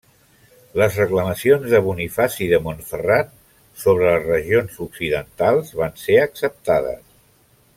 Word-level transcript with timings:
Les 0.81 0.95
reclamacions 0.99 1.67
de 1.73 1.81
Bonifaci 1.87 2.47
de 2.53 2.59
Montferrat 2.69 3.29
sobre 3.83 4.09
les 4.15 4.25
regions 4.31 4.81
occidentals 4.87 5.71
van 5.83 5.95
ser 6.07 6.17
acceptades. 6.23 7.05